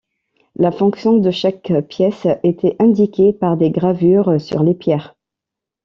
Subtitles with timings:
[0.55, 5.15] La fonction de chaque pièce était indiquée par des gravures sur les pierres.